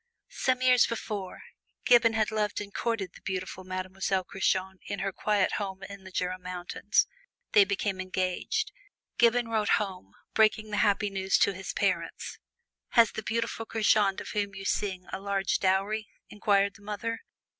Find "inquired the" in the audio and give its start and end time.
16.31-16.81